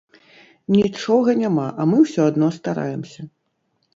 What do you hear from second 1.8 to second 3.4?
а мы ўсё адно стараемся.